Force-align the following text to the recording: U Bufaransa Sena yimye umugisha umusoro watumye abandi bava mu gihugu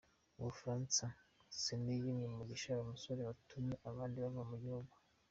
U 0.39 0.41
Bufaransa 0.47 1.03
Sena 1.61 1.91
yimye 2.01 2.25
umugisha 2.27 2.71
umusoro 2.85 3.19
watumye 3.29 3.75
abandi 3.89 4.15
bava 4.23 4.43
mu 4.51 4.57
gihugu 4.63 4.93